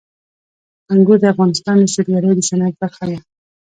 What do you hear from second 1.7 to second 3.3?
د سیلګرۍ د صنعت برخه ده.